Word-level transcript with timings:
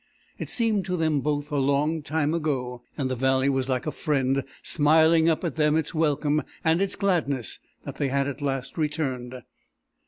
It 0.39 0.49
seemed 0.49 0.83
to 0.85 0.97
them 0.97 1.21
both 1.21 1.51
a 1.51 1.59
long 1.59 2.01
time 2.01 2.33
ago, 2.33 2.81
and 2.97 3.07
the 3.07 3.15
valley 3.15 3.49
was 3.49 3.69
like 3.69 3.85
a 3.85 3.91
friend 3.91 4.43
smiling 4.63 5.29
up 5.29 5.43
at 5.43 5.57
them 5.57 5.77
its 5.77 5.93
welcome 5.93 6.41
and 6.63 6.81
its 6.81 6.95
gladness 6.95 7.59
that 7.83 7.97
they 7.97 8.07
had 8.09 8.27
at 8.27 8.41
last 8.41 8.79
returned. 8.79 9.43